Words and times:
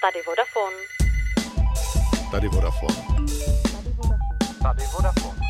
Tady 0.00 0.22
Vodafone. 0.26 0.76
Tady 2.30 2.48
Vodafone. 2.48 2.94
Tady 4.62 4.82
Vodafone. 4.96 5.40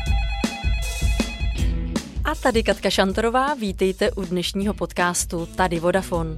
A 2.23 2.35
tady 2.35 2.63
Katka 2.63 2.89
Šantorová, 2.89 3.53
vítejte 3.53 4.11
u 4.11 4.25
dnešního 4.25 4.73
podcastu 4.73 5.45
Tady 5.45 5.79
Vodafone. 5.79 6.35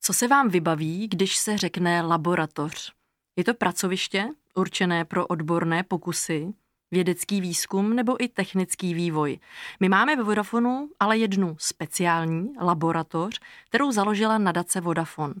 Co 0.00 0.12
se 0.12 0.28
vám 0.28 0.48
vybaví, 0.48 1.08
když 1.08 1.36
se 1.36 1.58
řekne 1.58 2.02
laboratoř? 2.02 3.01
Je 3.36 3.44
to 3.44 3.54
pracoviště 3.54 4.28
určené 4.54 5.04
pro 5.04 5.26
odborné 5.26 5.82
pokusy, 5.82 6.54
vědecký 6.90 7.40
výzkum 7.40 7.96
nebo 7.96 8.24
i 8.24 8.28
technický 8.28 8.94
vývoj. 8.94 9.38
My 9.80 9.88
máme 9.88 10.16
ve 10.16 10.22
Vodafonu 10.22 10.88
ale 11.00 11.18
jednu 11.18 11.56
speciální 11.58 12.52
laboratoř, 12.60 13.40
kterou 13.68 13.92
založila 13.92 14.38
nadace 14.38 14.80
Vodafone. 14.80 15.34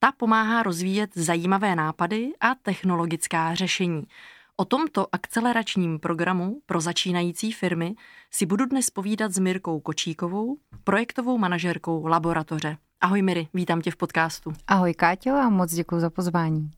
Ta 0.00 0.12
pomáhá 0.12 0.62
rozvíjet 0.62 1.10
zajímavé 1.14 1.76
nápady 1.76 2.32
a 2.40 2.54
technologická 2.54 3.54
řešení. 3.54 4.02
O 4.56 4.64
tomto 4.64 5.06
akceleračním 5.12 5.98
programu 5.98 6.60
pro 6.66 6.80
začínající 6.80 7.52
firmy 7.52 7.94
si 8.30 8.46
budu 8.46 8.66
dnes 8.66 8.90
povídat 8.90 9.32
s 9.32 9.38
Mirkou 9.38 9.80
Kočíkovou, 9.80 10.56
projektovou 10.84 11.38
manažerkou 11.38 12.06
laboratoře. 12.06 12.76
Ahoj 13.00 13.22
Miri, 13.22 13.48
vítám 13.54 13.80
tě 13.80 13.90
v 13.90 13.96
podcastu. 13.96 14.52
Ahoj 14.66 14.94
Káťo 14.94 15.30
a 15.30 15.48
moc 15.48 15.74
děkuji 15.74 16.00
za 16.00 16.10
pozvání. 16.10 16.70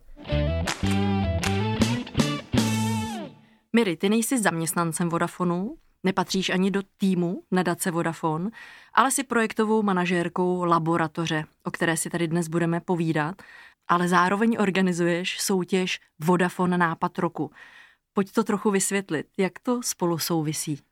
Miri, 3.73 3.97
ty 3.97 4.09
nejsi 4.09 4.39
zaměstnancem 4.39 5.09
Vodafonu, 5.09 5.77
nepatříš 6.05 6.51
ani 6.51 6.71
do 6.71 6.83
týmu 6.97 7.43
nadace 7.51 7.91
Vodafone, 7.91 8.51
ale 8.95 9.11
si 9.11 9.25
projektovou 9.25 9.83
manažérkou 9.83 10.65
laboratoře, 10.65 11.45
o 11.65 11.71
které 11.71 11.97
si 11.97 12.11
tady 12.11 12.29
dnes 12.29 12.49
budeme 12.49 12.81
povídat, 12.81 13.43
ale 13.89 14.09
zároveň 14.09 14.57
organizuješ 14.61 15.41
soutěž 15.41 16.01
Vodafone 16.19 16.79
Nápad 16.79 17.19
roku. 17.19 17.51
Pojď 18.13 18.33
to 18.33 18.45
trochu 18.45 18.71
vysvětlit, 18.71 19.27
jak 19.39 19.59
to 19.59 19.83
spolu 19.83 20.19
souvisí. 20.19 20.90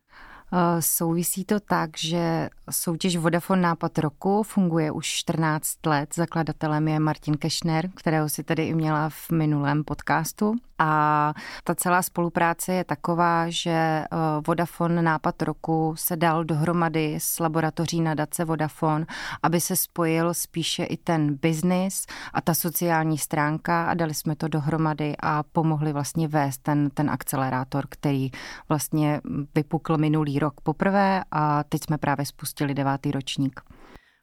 Eh, 0.52 0.82
souvisí 0.82 1.44
to 1.44 1.60
tak, 1.60 1.98
že 1.98 2.48
soutěž 2.70 3.16
Vodafone 3.16 3.62
Nápad 3.62 3.98
roku 3.98 4.42
funguje 4.42 4.90
už 4.90 5.06
14 5.06 5.86
let. 5.86 6.14
Zakladatelem 6.14 6.88
je 6.88 7.00
Martin 7.00 7.34
Kešner, 7.34 7.90
kterého 7.94 8.28
si 8.28 8.44
tady 8.44 8.66
i 8.66 8.74
měla 8.74 9.08
v 9.08 9.30
minulém 9.30 9.84
podcastu. 9.84 10.54
A 10.78 11.34
ta 11.64 11.74
celá 11.74 12.02
spolupráce 12.02 12.72
je 12.72 12.84
taková, 12.84 13.44
že 13.48 13.70
eh, 13.70 14.06
Vodafone 14.46 15.02
Nápad 15.02 15.42
roku 15.42 15.94
se 15.98 16.16
dal 16.16 16.44
dohromady 16.44 17.14
s 17.18 17.40
laboratoří 17.40 18.00
nadace 18.00 18.44
Vodafone, 18.44 19.06
aby 19.42 19.60
se 19.60 19.76
spojil 19.76 20.34
spíše 20.34 20.84
i 20.84 20.96
ten 20.96 21.34
biznis 21.34 22.06
a 22.32 22.40
ta 22.40 22.54
sociální 22.54 23.18
stránka 23.18 23.86
a 23.86 23.94
dali 23.94 24.14
jsme 24.14 24.36
to 24.36 24.48
dohromady 24.48 25.14
a 25.20 25.42
pomohli 25.42 25.92
vlastně 25.92 26.28
vést 26.28 26.58
ten, 26.58 26.90
ten 26.90 27.10
akcelerátor, 27.10 27.86
který 27.88 28.30
vlastně 28.68 29.20
vypukl 29.54 29.96
minulý 29.96 30.37
rok 30.38 30.60
poprvé 30.60 31.22
a 31.30 31.64
teď 31.64 31.84
jsme 31.84 31.98
právě 31.98 32.26
spustili 32.26 32.74
devátý 32.74 33.10
ročník. 33.10 33.60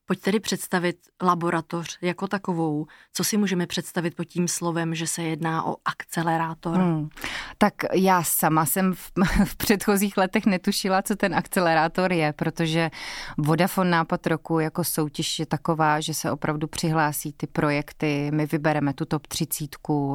Pojď 0.08 0.22
tedy 0.22 0.40
představit 0.40 0.98
laboratoř 1.22 1.98
jako 2.02 2.28
takovou. 2.28 2.88
Co 3.14 3.24
si 3.24 3.38
můžeme 3.38 3.68
představit 3.68 4.16
pod 4.16 4.24
tím 4.24 4.48
slovem, 4.48 4.96
že 4.96 5.08
se 5.08 5.24
jedná 5.24 5.66
o 5.66 5.76
akcelerátor? 5.86 6.78
Hmm. 6.78 7.10
Tak 7.58 7.74
já 7.94 8.24
sama 8.24 8.66
jsem 8.66 8.94
v, 8.94 9.12
v 9.46 9.56
předchozích 9.56 10.18
letech 10.18 10.46
netušila, 10.46 11.02
co 11.02 11.16
ten 11.16 11.36
akcelerátor 11.36 12.14
je, 12.14 12.34
protože 12.34 12.92
Vodafone 13.38 13.90
nápad 13.90 14.28
roku 14.28 14.60
jako 14.60 14.84
soutěž 14.84 15.40
je 15.40 15.46
taková, 15.46 16.00
že 16.00 16.14
se 16.14 16.32
opravdu 16.32 16.68
přihlásí 16.68 17.34
ty 17.34 17.48
projekty, 17.48 18.32
my 18.34 18.46
vybereme 18.46 18.94
tu 18.94 19.06
top 19.06 19.28
30 19.28 19.70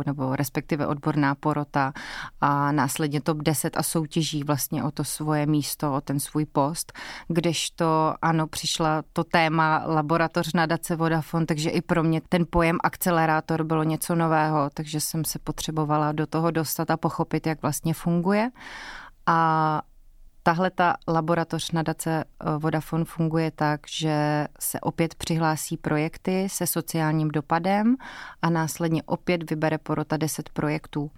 nebo 0.07 0.37
respektive 0.37 0.87
odborná 0.87 1.35
porota 1.35 1.93
a 2.41 2.73
následně 2.73 3.21
top 3.21 3.39
10 3.39 3.77
a 3.77 3.83
soutěží 3.83 4.45
vlastně 4.45 4.85
o 4.85 4.91
to 4.91 5.05
svoje 5.05 5.47
místo, 5.47 5.95
o 5.95 6.01
ten 6.01 6.21
svůj 6.21 6.47
post, 6.47 6.93
kdežto 7.29 8.15
ano, 8.23 8.47
přišla 8.47 9.03
to 9.13 9.25
téma 9.25 9.80
laboratoř 9.87 10.53
nadace 10.53 10.97
Vodafone, 10.97 11.47
takže 11.47 11.71
i 11.71 11.83
pro 11.83 12.03
mě 12.03 12.21
ten 12.29 12.47
pojem 12.51 12.79
akcelerátor 12.83 13.65
bylo 13.65 13.83
něco 13.83 14.15
nového, 14.15 14.71
takže 14.75 15.01
jsem 15.01 15.25
se 15.25 15.39
potřebovala 15.39 16.13
do 16.13 16.27
toho 16.27 16.51
dostat 16.51 16.91
a 16.91 16.97
pochopit, 16.97 17.47
jak 17.47 17.63
vlastně 17.63 17.95
funguje. 17.95 18.51
A 19.27 19.83
tahle 20.43 20.71
ta 20.71 20.97
laboratoř 21.09 21.71
nadace 21.71 22.25
eh, 22.25 22.59
Vodafone 22.59 23.05
funguje 23.05 23.51
tak, 23.51 23.81
že 23.89 24.47
se 24.61 24.81
opět 24.81 25.15
přihlásí 25.15 25.77
projekty 25.77 26.49
se 26.49 26.67
sociálním 26.67 27.29
dopadem 27.29 27.97
a 28.43 28.51
následně 28.51 29.03
opět 29.03 29.51
vybere 29.51 29.79
porota 29.79 30.17
10 30.17 30.49
projektů. 30.49 31.11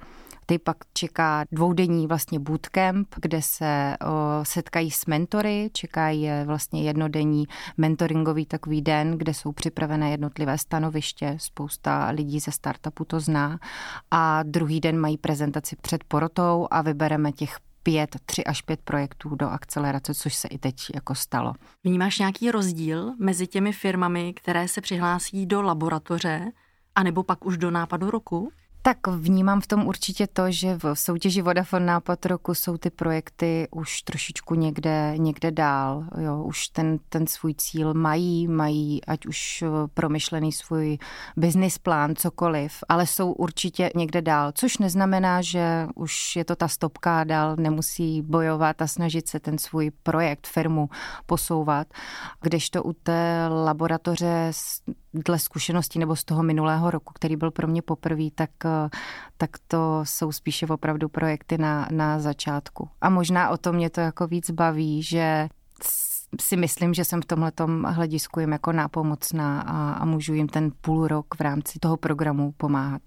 Ty 0.46 0.58
pak 0.58 0.76
čeká 0.94 1.44
dvoudenní 1.52 2.06
vlastně 2.06 2.38
bootcamp, 2.38 3.14
kde 3.16 3.42
se 3.42 3.96
setkají 4.42 4.90
s 4.90 5.06
mentory, 5.06 5.70
čeká 5.72 6.08
je 6.08 6.44
vlastně 6.46 6.82
jednodenní 6.82 7.44
mentoringový 7.76 8.46
takový 8.46 8.82
den, 8.82 9.18
kde 9.18 9.34
jsou 9.34 9.52
připravené 9.52 10.10
jednotlivé 10.10 10.58
stanoviště, 10.58 11.36
spousta 11.40 12.10
lidí 12.10 12.40
ze 12.40 12.52
startupu 12.52 13.04
to 13.04 13.20
zná 13.20 13.58
a 14.10 14.42
druhý 14.42 14.80
den 14.80 15.00
mají 15.00 15.18
prezentaci 15.18 15.76
před 15.76 16.04
porotou 16.04 16.68
a 16.70 16.82
vybereme 16.82 17.32
těch 17.32 17.56
pět, 17.82 18.16
tři 18.26 18.44
až 18.44 18.62
pět 18.62 18.80
projektů 18.82 19.34
do 19.34 19.48
akcelerace, 19.48 20.14
což 20.14 20.34
se 20.34 20.48
i 20.48 20.58
teď 20.58 20.74
jako 20.94 21.14
stalo. 21.14 21.54
Vnímáš 21.84 22.18
nějaký 22.18 22.50
rozdíl 22.50 23.14
mezi 23.18 23.46
těmi 23.46 23.72
firmami, 23.72 24.32
které 24.32 24.68
se 24.68 24.80
přihlásí 24.80 25.46
do 25.46 25.62
laboratoře, 25.62 26.52
anebo 26.94 27.22
pak 27.22 27.46
už 27.46 27.58
do 27.58 27.70
nápadu 27.70 28.10
roku? 28.10 28.52
Tak 28.84 29.06
vnímám 29.06 29.60
v 29.60 29.66
tom 29.66 29.86
určitě 29.86 30.26
to, 30.26 30.50
že 30.50 30.78
v 30.82 30.94
soutěži 30.94 31.42
Vodafone 31.42 31.86
Nápad 31.86 32.26
roku 32.26 32.54
jsou 32.54 32.76
ty 32.76 32.90
projekty 32.90 33.68
už 33.70 34.02
trošičku 34.02 34.54
někde, 34.54 35.14
někde 35.16 35.50
dál. 35.50 36.04
Jo, 36.20 36.42
už 36.42 36.68
ten, 36.68 36.98
ten 37.08 37.26
svůj 37.26 37.54
cíl 37.54 37.94
mají, 37.94 38.48
mají 38.48 39.04
ať 39.04 39.26
už 39.26 39.64
promyšlený 39.94 40.52
svůj 40.52 40.98
business 41.36 41.78
plán, 41.78 42.16
cokoliv, 42.16 42.72
ale 42.88 43.06
jsou 43.06 43.32
určitě 43.32 43.90
někde 43.94 44.22
dál, 44.22 44.52
což 44.54 44.78
neznamená, 44.78 45.42
že 45.42 45.86
už 45.94 46.36
je 46.36 46.44
to 46.44 46.56
ta 46.56 46.68
stopka 46.68 47.24
dál 47.24 47.56
nemusí 47.56 48.22
bojovat 48.22 48.82
a 48.82 48.86
snažit 48.86 49.28
se 49.28 49.40
ten 49.40 49.58
svůj 49.58 49.90
projekt, 50.02 50.46
firmu 50.46 50.88
posouvat. 51.26 51.86
Kdežto 52.40 52.82
u 52.82 52.92
té 52.92 53.48
laboratoře 53.64 54.52
dle 55.14 55.38
zkušeností 55.38 55.98
nebo 55.98 56.16
z 56.16 56.24
toho 56.24 56.42
minulého 56.42 56.90
roku, 56.90 57.12
který 57.12 57.36
byl 57.36 57.50
pro 57.50 57.68
mě 57.68 57.82
poprvé, 57.82 58.24
tak, 58.34 58.50
tak 59.36 59.50
to 59.68 60.00
jsou 60.04 60.32
spíše 60.32 60.66
opravdu 60.66 61.08
projekty 61.08 61.58
na, 61.58 61.88
na 61.90 62.20
začátku. 62.20 62.88
A 63.00 63.10
možná 63.10 63.50
o 63.50 63.56
to 63.56 63.72
mě 63.72 63.90
to 63.90 64.00
jako 64.00 64.26
víc 64.26 64.50
baví, 64.50 65.02
že 65.02 65.48
si 66.40 66.56
myslím, 66.56 66.94
že 66.94 67.04
jsem 67.04 67.22
v 67.22 67.26
tomhle 67.26 67.52
hledisku 67.86 68.40
jim 68.40 68.52
jako 68.52 68.72
nápomocná 68.72 69.60
a, 69.60 69.92
a 69.92 70.04
můžu 70.04 70.34
jim 70.34 70.48
ten 70.48 70.70
půl 70.80 71.08
rok 71.08 71.34
v 71.38 71.40
rámci 71.40 71.78
toho 71.78 71.96
programu 71.96 72.52
pomáhat. 72.56 73.02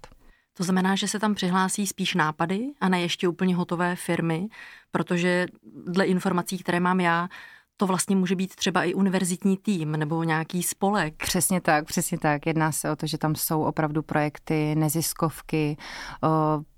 To 0.56 0.64
znamená, 0.64 0.94
že 0.94 1.08
se 1.08 1.18
tam 1.18 1.34
přihlásí 1.34 1.86
spíš 1.86 2.14
nápady 2.14 2.66
a 2.80 2.88
ne 2.88 3.00
ještě 3.00 3.28
úplně 3.28 3.56
hotové 3.56 3.96
firmy, 3.96 4.48
protože 4.90 5.46
dle 5.86 6.04
informací, 6.04 6.58
které 6.58 6.80
mám 6.80 7.00
já, 7.00 7.28
to 7.76 7.86
vlastně 7.86 8.16
může 8.16 8.36
být 8.36 8.54
třeba 8.54 8.84
i 8.84 8.94
univerzitní 8.94 9.56
tým 9.56 9.92
nebo 9.92 10.22
nějaký 10.22 10.62
spolek. 10.62 11.14
Přesně 11.16 11.60
tak, 11.60 11.84
přesně 11.84 12.18
tak. 12.18 12.46
Jedná 12.46 12.72
se 12.72 12.90
o 12.90 12.96
to, 12.96 13.06
že 13.06 13.18
tam 13.18 13.34
jsou 13.34 13.62
opravdu 13.62 14.02
projekty, 14.02 14.74
neziskovky. 14.74 15.76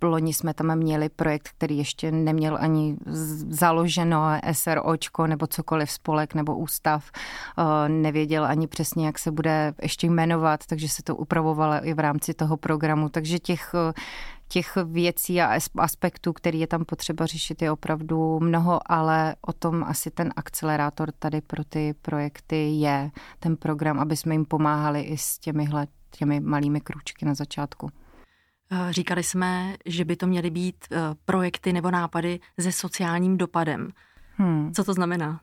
Loni 0.02 0.34
jsme 0.34 0.54
tam 0.54 0.76
měli 0.76 1.08
projekt, 1.08 1.48
který 1.48 1.78
ještě 1.78 2.12
neměl 2.12 2.58
ani 2.60 2.96
založeno 3.48 4.22
SROčko 4.52 5.26
nebo 5.26 5.46
cokoliv 5.46 5.90
spolek 5.90 6.34
nebo 6.34 6.56
ústav. 6.56 7.10
Nevěděl 7.88 8.44
ani 8.44 8.66
přesně, 8.66 9.06
jak 9.06 9.18
se 9.18 9.30
bude 9.30 9.74
ještě 9.82 10.06
jmenovat, 10.06 10.66
takže 10.66 10.88
se 10.88 11.02
to 11.02 11.16
upravovalo 11.16 11.74
i 11.82 11.94
v 11.94 11.98
rámci 11.98 12.34
toho 12.34 12.56
programu. 12.56 13.08
Takže 13.08 13.38
těch 13.38 13.74
těch 14.48 14.76
věcí 14.84 15.40
a 15.40 15.58
aspektů, 15.78 16.32
který 16.32 16.60
je 16.60 16.66
tam 16.66 16.84
potřeba 16.84 17.26
řešit, 17.26 17.62
je 17.62 17.70
opravdu 17.70 18.40
mnoho, 18.40 18.92
ale 18.92 19.36
o 19.46 19.52
tom 19.52 19.84
asi 19.84 20.10
ten 20.10 20.32
akcelerátor 20.36 21.12
tady 21.12 21.40
pro 21.40 21.64
ty 21.64 21.94
projekty 22.02 22.70
je, 22.70 23.10
ten 23.38 23.56
program, 23.56 24.00
aby 24.00 24.16
jsme 24.16 24.34
jim 24.34 24.44
pomáhali 24.44 25.00
i 25.00 25.18
s 25.18 25.38
těmihle 25.38 25.86
těmi 26.10 26.40
malými 26.40 26.80
krůčky 26.80 27.24
na 27.24 27.34
začátku. 27.34 27.90
Eh, 28.70 28.92
říkali 28.92 29.22
jsme, 29.22 29.76
že 29.86 30.04
by 30.04 30.16
to 30.16 30.26
měly 30.26 30.50
být 30.50 30.76
eh, 30.92 30.98
projekty 31.24 31.72
nebo 31.72 31.90
nápady 31.90 32.40
se 32.60 32.72
sociálním 32.72 33.36
dopadem. 33.36 33.88
Hmm. 34.36 34.72
Co 34.74 34.84
to 34.84 34.94
znamená? 34.94 35.40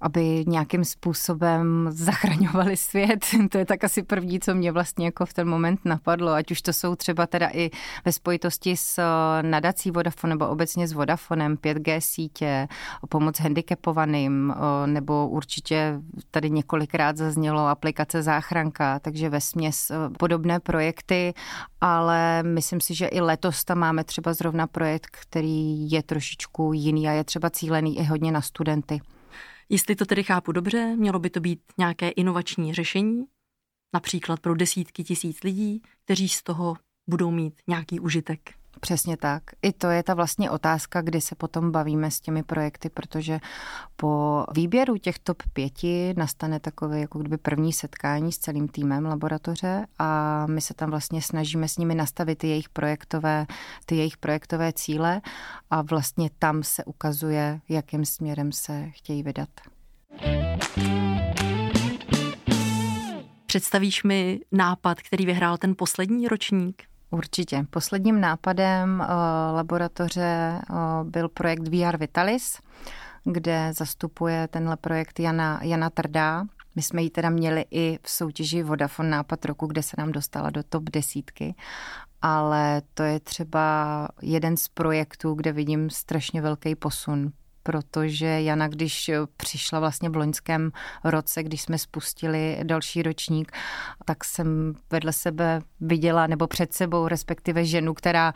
Aby 0.00 0.44
nějakým 0.46 0.84
způsobem 0.84 1.88
zachraňovali 1.90 2.76
svět. 2.76 3.26
To 3.50 3.58
je 3.58 3.66
tak 3.66 3.84
asi 3.84 4.02
první, 4.02 4.40
co 4.40 4.54
mě 4.54 4.72
vlastně 4.72 5.04
jako 5.04 5.26
v 5.26 5.32
ten 5.32 5.48
moment 5.48 5.80
napadlo, 5.84 6.32
ať 6.32 6.50
už 6.50 6.62
to 6.62 6.72
jsou 6.72 6.96
třeba 6.96 7.26
teda 7.26 7.48
i 7.52 7.70
ve 8.04 8.12
spojitosti 8.12 8.76
s 8.76 8.98
eh, 8.98 9.42
nadací 9.42 9.90
Vodafone 9.90 10.34
nebo 10.34 10.48
obecně 10.48 10.88
s 10.88 10.92
Vodafonem, 10.92 11.56
5G 11.56 11.98
sítě, 11.98 12.68
pomoc 13.08 13.40
handicapovaným, 13.40 14.54
eh, 14.56 14.86
nebo 14.86 15.28
určitě 15.28 16.00
tady 16.30 16.50
několikrát 16.50 17.16
zaznělo 17.16 17.66
aplikace 17.66 18.22
záchranka, 18.22 18.98
takže 18.98 19.28
ve 19.28 19.40
směs 19.40 19.90
eh, 19.90 19.94
podobné 20.18 20.60
projekty, 20.60 21.34
ale 21.80 22.42
myslím 22.42 22.80
si, 22.80 22.94
že 22.94 23.06
i 23.06 23.20
letos 23.20 23.64
tam 23.64 23.78
máme 23.78 24.04
třeba 24.04 24.32
zrovna 24.32 24.66
projekt, 24.66 25.16
který 25.20 25.90
je 25.90 26.02
trošičku 26.02 26.72
jiný 26.72 27.08
a 27.08 27.12
je 27.12 27.24
třeba 27.24 27.50
cílený 27.50 27.98
i 27.98 28.04
hodně 28.04 28.32
na 28.32 28.40
studenty. 28.40 29.00
Jestli 29.68 29.96
to 29.96 30.06
tedy 30.06 30.22
chápu 30.24 30.52
dobře, 30.52 30.96
mělo 30.96 31.18
by 31.18 31.30
to 31.30 31.40
být 31.40 31.60
nějaké 31.78 32.08
inovační 32.08 32.74
řešení, 32.74 33.24
například 33.94 34.40
pro 34.40 34.54
desítky 34.54 35.04
tisíc 35.04 35.42
lidí, 35.42 35.82
kteří 36.04 36.28
z 36.28 36.42
toho 36.42 36.76
budou 37.06 37.30
mít 37.30 37.60
nějaký 37.66 38.00
užitek. 38.00 38.54
Přesně 38.80 39.16
tak. 39.16 39.42
I 39.62 39.72
to 39.72 39.86
je 39.86 40.02
ta 40.02 40.14
vlastně 40.14 40.50
otázka, 40.50 41.02
kdy 41.02 41.20
se 41.20 41.34
potom 41.34 41.72
bavíme 41.72 42.10
s 42.10 42.20
těmi 42.20 42.42
projekty, 42.42 42.90
protože 42.90 43.38
po 43.96 44.44
výběru 44.54 44.96
těch 44.98 45.18
top 45.18 45.42
pěti 45.52 46.14
nastane 46.16 46.60
takové 46.60 47.00
jako 47.00 47.18
kdyby 47.18 47.36
první 47.36 47.72
setkání 47.72 48.32
s 48.32 48.38
celým 48.38 48.68
týmem 48.68 49.06
laboratoře 49.06 49.86
a 49.98 50.46
my 50.46 50.60
se 50.60 50.74
tam 50.74 50.90
vlastně 50.90 51.22
snažíme 51.22 51.68
s 51.68 51.76
nimi 51.76 51.94
nastavit 51.94 52.38
ty 52.38 52.48
jejich 52.48 52.68
projektové, 52.68 53.46
ty 53.86 53.96
jejich 53.96 54.16
projektové 54.16 54.72
cíle 54.72 55.20
a 55.70 55.82
vlastně 55.82 56.30
tam 56.38 56.62
se 56.62 56.84
ukazuje, 56.84 57.60
jakým 57.68 58.04
směrem 58.04 58.52
se 58.52 58.90
chtějí 58.90 59.22
vydat. 59.22 59.48
Představíš 63.46 64.02
mi 64.02 64.40
nápad, 64.52 65.02
který 65.02 65.26
vyhrál 65.26 65.58
ten 65.58 65.74
poslední 65.78 66.28
ročník? 66.28 66.82
Určitě. 67.10 67.66
Posledním 67.70 68.20
nápadem 68.20 69.00
uh, 69.00 69.06
laboratoře 69.56 70.60
uh, 70.70 70.76
byl 71.10 71.28
projekt 71.28 71.68
VR 71.68 71.96
Vitalis, 71.96 72.58
kde 73.24 73.72
zastupuje 73.72 74.48
tenhle 74.48 74.76
projekt 74.76 75.20
Jana, 75.20 75.60
Jana 75.62 75.90
Trdá. 75.90 76.44
My 76.76 76.82
jsme 76.82 77.02
ji 77.02 77.10
teda 77.10 77.30
měli 77.30 77.64
i 77.70 77.98
v 78.02 78.10
soutěži 78.10 78.62
Vodafone 78.62 79.08
nápad 79.08 79.44
roku, 79.44 79.66
kde 79.66 79.82
se 79.82 79.96
nám 79.98 80.12
dostala 80.12 80.50
do 80.50 80.62
top 80.62 80.82
desítky, 80.84 81.54
ale 82.22 82.82
to 82.94 83.02
je 83.02 83.20
třeba 83.20 84.08
jeden 84.22 84.56
z 84.56 84.68
projektů, 84.68 85.34
kde 85.34 85.52
vidím 85.52 85.90
strašně 85.90 86.42
velký 86.42 86.74
posun 86.74 87.32
protože 87.66 88.26
Jana, 88.26 88.68
když 88.68 89.10
přišla 89.36 89.80
vlastně 89.80 90.08
v 90.08 90.16
loňském 90.16 90.70
roce, 91.04 91.42
když 91.42 91.62
jsme 91.62 91.78
spustili 91.78 92.60
další 92.62 93.02
ročník, 93.02 93.52
tak 94.04 94.24
jsem 94.24 94.74
vedle 94.90 95.12
sebe 95.12 95.60
viděla, 95.80 96.26
nebo 96.26 96.46
před 96.46 96.74
sebou 96.74 97.08
respektive 97.08 97.64
ženu, 97.64 97.94
která 97.94 98.32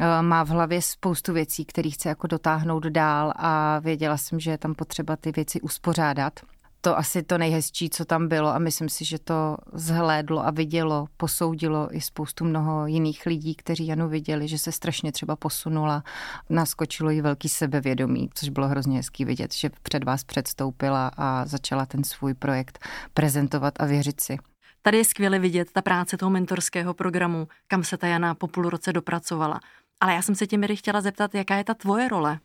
eh, 0.00 0.22
má 0.22 0.44
v 0.44 0.48
hlavě 0.48 0.82
spoustu 0.82 1.32
věcí, 1.32 1.64
které 1.64 1.90
chce 1.90 2.08
jako 2.08 2.26
dotáhnout 2.26 2.86
dál 2.86 3.32
a 3.36 3.78
věděla 3.78 4.16
jsem, 4.16 4.40
že 4.40 4.50
je 4.50 4.58
tam 4.58 4.74
potřeba 4.74 5.16
ty 5.16 5.32
věci 5.32 5.60
uspořádat 5.60 6.40
to 6.84 6.98
asi 6.98 7.22
to 7.22 7.38
nejhezčí, 7.38 7.90
co 7.90 8.04
tam 8.04 8.28
bylo 8.28 8.48
a 8.48 8.58
myslím 8.58 8.88
si, 8.88 9.04
že 9.04 9.18
to 9.18 9.56
zhlédlo 9.72 10.46
a 10.46 10.50
vidělo, 10.50 11.06
posoudilo 11.16 11.96
i 11.96 12.00
spoustu 12.00 12.44
mnoho 12.44 12.86
jiných 12.86 13.26
lidí, 13.26 13.54
kteří 13.54 13.86
Janu 13.86 14.08
viděli, 14.08 14.48
že 14.48 14.58
se 14.58 14.72
strašně 14.72 15.12
třeba 15.12 15.36
posunula. 15.36 16.04
Naskočilo 16.50 17.10
jí 17.10 17.20
velký 17.20 17.48
sebevědomí, 17.48 18.30
což 18.34 18.48
bylo 18.48 18.68
hrozně 18.68 18.96
hezký 18.96 19.24
vidět, 19.24 19.54
že 19.54 19.70
před 19.82 20.04
vás 20.04 20.24
předstoupila 20.24 21.10
a 21.16 21.46
začala 21.46 21.86
ten 21.86 22.04
svůj 22.04 22.34
projekt 22.34 22.78
prezentovat 23.14 23.74
a 23.80 23.84
věřit 23.86 24.20
si. 24.20 24.36
Tady 24.82 24.96
je 24.96 25.04
skvěle 25.04 25.38
vidět 25.38 25.68
ta 25.72 25.82
práce 25.82 26.16
toho 26.16 26.30
mentorského 26.30 26.94
programu, 26.94 27.48
kam 27.66 27.84
se 27.84 27.96
ta 27.96 28.06
Jana 28.06 28.34
po 28.34 28.48
půl 28.48 28.70
roce 28.70 28.92
dopracovala. 28.92 29.60
Ale 30.00 30.14
já 30.14 30.22
jsem 30.22 30.34
se 30.34 30.46
tě, 30.46 30.58
Miri, 30.58 30.76
chtěla 30.76 31.00
zeptat, 31.00 31.34
jaká 31.34 31.56
je 31.56 31.64
ta 31.64 31.74
tvoje 31.74 32.08
role 32.08 32.38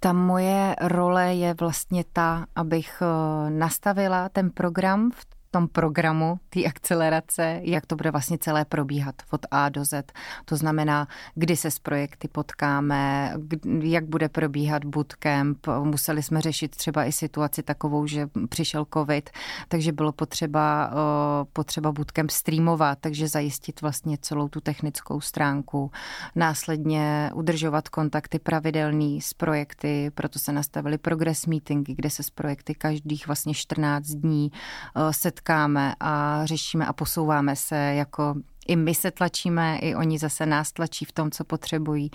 ta 0.00 0.12
moje 0.12 0.76
role 0.80 1.34
je 1.34 1.54
vlastně 1.54 2.04
ta, 2.12 2.46
abych 2.54 3.02
eh, 3.02 3.50
nastavila 3.50 4.28
ten 4.28 4.50
program 4.50 5.10
v 5.10 5.24
tom 5.52 5.68
programu 5.68 6.38
té 6.50 6.64
akcelerace, 6.64 7.60
jak 7.62 7.86
to 7.86 7.96
bude 7.96 8.10
vlastně 8.10 8.38
celé 8.38 8.64
probíhat 8.64 9.14
od 9.30 9.46
A 9.50 9.68
do 9.68 9.84
Z. 9.84 10.12
To 10.44 10.56
znamená, 10.56 11.08
kdy 11.34 11.56
se 11.56 11.70
s 11.70 11.78
projekty 11.78 12.28
potkáme, 12.28 13.34
jak 13.80 14.04
bude 14.04 14.28
probíhat 14.28 14.84
bootcamp. 14.84 15.66
Museli 15.82 16.22
jsme 16.22 16.40
řešit 16.40 16.76
třeba 16.76 17.04
i 17.04 17.12
situaci 17.12 17.62
takovou, 17.62 18.06
že 18.06 18.28
přišel 18.48 18.86
covid, 18.94 19.30
takže 19.68 19.92
bylo 19.92 20.12
potřeba, 20.12 20.90
potřeba 21.52 21.92
bootcamp 21.92 22.30
streamovat, 22.30 22.98
takže 23.00 23.28
zajistit 23.28 23.80
vlastně 23.80 24.18
celou 24.20 24.48
tu 24.48 24.60
technickou 24.60 25.20
stránku. 25.20 25.90
Následně 26.34 27.30
udržovat 27.34 27.88
kontakty 27.88 28.38
pravidelný 28.38 29.20
s 29.20 29.34
projekty, 29.34 30.10
proto 30.14 30.38
se 30.38 30.52
nastavily 30.52 30.98
progress 30.98 31.46
meetingy, 31.46 31.94
kde 31.94 32.10
se 32.10 32.22
s 32.22 32.30
projekty 32.30 32.74
každých 32.74 33.26
vlastně 33.26 33.54
14 33.54 34.06
dní 34.06 34.52
setkáme 35.10 35.41
setkáme 35.42 35.94
a 36.00 36.46
řešíme 36.46 36.86
a 36.86 36.92
posouváme 36.92 37.56
se 37.56 37.76
jako 37.76 38.34
i 38.68 38.76
my 38.76 38.94
se 38.94 39.10
tlačíme, 39.10 39.78
i 39.78 39.94
oni 39.94 40.18
zase 40.18 40.46
nás 40.46 40.72
tlačí 40.72 41.04
v 41.04 41.12
tom, 41.12 41.30
co 41.30 41.44
potřebují. 41.44 42.10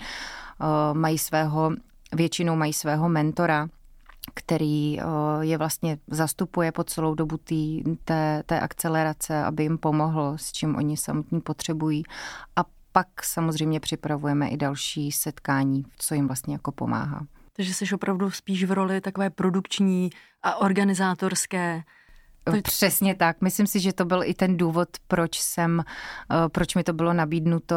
Mají 0.92 1.18
svého, 1.18 1.72
většinou 2.14 2.56
mají 2.56 2.72
svého 2.72 3.08
mentora, 3.08 3.68
který 4.34 5.00
je 5.40 5.58
vlastně 5.58 5.98
zastupuje 6.06 6.72
po 6.72 6.84
celou 6.84 7.14
dobu 7.14 7.36
tý, 7.36 7.82
té, 8.04 8.42
té 8.46 8.60
akcelerace, 8.60 9.44
aby 9.44 9.62
jim 9.62 9.78
pomohl, 9.78 10.32
s 10.36 10.52
čím 10.52 10.76
oni 10.76 10.96
samotní 10.96 11.40
potřebují. 11.40 12.02
A 12.56 12.64
pak 12.92 13.24
samozřejmě 13.24 13.80
připravujeme 13.80 14.48
i 14.48 14.56
další 14.56 15.12
setkání, 15.12 15.84
co 15.98 16.14
jim 16.14 16.26
vlastně 16.26 16.54
jako 16.54 16.72
pomáhá. 16.72 17.26
Takže 17.52 17.74
jsi 17.74 17.94
opravdu 17.94 18.30
spíš 18.30 18.64
v 18.64 18.72
roli 18.72 19.00
takové 19.00 19.30
produkční 19.30 20.10
a 20.42 20.56
organizátorské 20.56 21.82
Přesně 22.62 23.14
tak. 23.14 23.40
Myslím 23.40 23.66
si, 23.66 23.80
že 23.80 23.92
to 23.92 24.04
byl 24.04 24.22
i 24.24 24.34
ten 24.34 24.56
důvod, 24.56 24.88
proč 25.08 25.40
jsem, 25.40 25.80
eh, 25.80 26.48
proč 26.48 26.74
mi 26.74 26.84
to 26.84 26.92
bylo 26.92 27.12
nabídnuto 27.12 27.76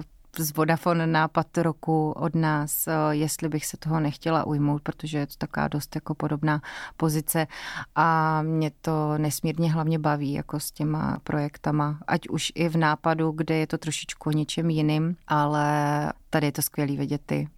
eh, 0.00 0.18
z 0.38 0.52
Vodafone 0.52 1.06
nápad 1.06 1.58
roku 1.58 2.10
od 2.10 2.34
nás, 2.34 2.86
eh, 2.86 2.92
jestli 3.10 3.48
bych 3.48 3.66
se 3.66 3.76
toho 3.76 4.00
nechtěla 4.00 4.44
ujmout, 4.44 4.82
protože 4.82 5.18
je 5.18 5.26
to 5.26 5.34
taková 5.38 5.68
dost 5.68 5.94
jako 5.94 6.14
podobná 6.14 6.62
pozice 6.96 7.46
a 7.94 8.42
mě 8.42 8.70
to 8.80 9.18
nesmírně 9.18 9.72
hlavně 9.72 9.98
baví 9.98 10.32
jako 10.32 10.60
s 10.60 10.70
těma 10.70 11.18
projektama, 11.24 11.98
ať 12.06 12.28
už 12.28 12.52
i 12.54 12.68
v 12.68 12.76
nápadu, 12.76 13.30
kde 13.30 13.54
je 13.54 13.66
to 13.66 13.78
trošičku 13.78 14.30
něčem 14.30 14.70
jiným, 14.70 15.16
ale 15.26 16.12
tady 16.30 16.46
je 16.46 16.52
to 16.52 16.62
skvělý 16.62 16.96
vidět 16.96 17.20
ty 17.26 17.48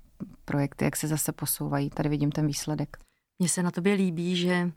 projekty, 0.45 0.85
jak 0.85 0.97
se 0.97 1.09
zase 1.09 1.33
posouvají. 1.33 1.91
Tady 1.91 2.09
vidím 2.09 2.33
ten 2.33 2.47
výsledek. 2.47 2.97
Mně 3.39 3.49
se 3.49 3.63
na 3.63 3.71
tobě 3.71 3.95
líbí, 3.95 4.37
že 4.37 4.71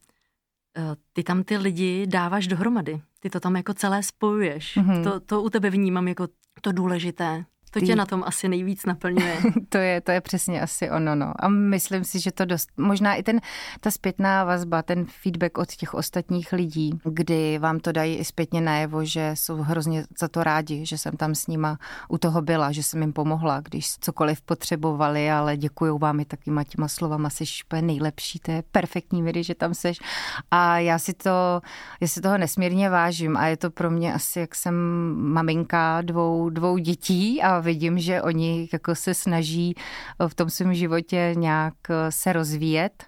ty 1.14 1.24
tam 1.24 1.44
ty 1.44 1.58
lidi 1.58 2.08
dáváš 2.08 2.48
dohromady. 2.48 3.02
Ty 3.20 3.30
to 3.30 3.40
tam 3.40 3.56
jako 3.56 3.74
celé 3.74 4.04
spojuješ. 4.04 4.78
Mm-hmm. 4.78 5.04
To, 5.04 5.20
to 5.20 5.42
u 5.42 5.50
tebe 5.50 5.70
vnímám 5.70 6.08
jako 6.08 6.28
to 6.62 6.72
důležité. 6.72 7.46
To 7.74 7.80
tě 7.80 7.96
na 7.96 8.06
tom 8.06 8.24
asi 8.26 8.50
nejvíc 8.50 8.86
naplňuje. 8.86 9.38
to, 9.70 9.78
je, 9.78 10.02
to 10.02 10.12
je 10.12 10.22
přesně 10.22 10.62
asi 10.62 10.92
ono, 10.92 11.16
no. 11.16 11.34
A 11.40 11.48
myslím 11.48 12.04
si, 12.04 12.20
že 12.20 12.32
to 12.32 12.46
dost, 12.46 12.70
možná 12.78 13.16
i 13.16 13.24
ten, 13.24 13.40
ta 13.80 13.92
zpětná 13.92 14.44
vazba, 14.44 14.82
ten 14.82 15.06
feedback 15.06 15.58
od 15.58 15.70
těch 15.70 15.94
ostatních 15.94 16.54
lidí, 16.54 17.00
kdy 17.04 17.58
vám 17.58 17.80
to 17.80 17.92
dají 17.92 18.16
i 18.16 18.26
zpětně 18.26 18.62
najevo, 18.62 19.06
že 19.06 19.32
jsou 19.34 19.56
hrozně 19.56 20.06
za 20.20 20.28
to 20.28 20.44
rádi, 20.44 20.86
že 20.86 20.98
jsem 20.98 21.18
tam 21.18 21.36
s 21.36 21.48
nima 21.48 21.78
u 22.10 22.18
toho 22.18 22.42
byla, 22.42 22.72
že 22.72 22.84
jsem 22.84 23.02
jim 23.02 23.14
pomohla, 23.14 23.62
když 23.62 23.98
cokoliv 24.00 24.42
potřebovali, 24.42 25.32
ale 25.32 25.58
děkuju 25.58 25.98
vám 25.98 26.20
i 26.20 26.26
takýma 26.26 26.64
těma 26.64 26.88
slovama, 26.88 27.30
jsi 27.30 27.44
úplně 27.66 27.82
nejlepší, 27.82 28.40
to 28.40 28.52
je 28.52 28.64
perfektní 28.72 29.24
vidy, 29.24 29.44
že 29.44 29.56
tam 29.56 29.74
seš. 29.74 29.98
A 30.52 30.80
já 30.80 31.00
si 31.00 31.14
to, 31.14 31.62
já 32.02 32.08
si 32.08 32.22
toho 32.22 32.38
nesmírně 32.38 32.90
vážím 32.90 33.38
a 33.38 33.48
je 33.48 33.58
to 33.58 33.72
pro 33.72 33.92
mě 33.92 34.14
asi, 34.14 34.40
jak 34.40 34.56
jsem 34.56 34.76
maminka 35.18 36.02
dvou, 36.02 36.50
dvou 36.50 36.78
dětí 36.78 37.42
a 37.42 37.60
vidím, 37.64 38.00
že 38.00 38.22
oni 38.22 38.70
jako 38.74 38.96
se 38.96 39.14
snaží 39.14 39.76
v 40.28 40.36
tom 40.36 40.50
svém 40.50 40.74
životě 40.74 41.34
nějak 41.38 41.74
se 42.10 42.34
rozvíjet 42.34 43.04